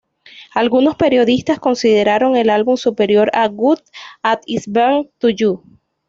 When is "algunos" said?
0.55-0.95